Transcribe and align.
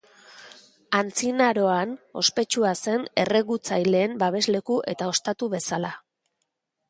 Antzinaroan 0.99 1.91
ospetsua 2.21 2.71
zen 2.87 3.05
erregutzaileen 3.25 4.17
babesleku 4.23 4.81
eta 4.95 5.11
ostatu 5.13 5.51
bezala. 5.57 5.93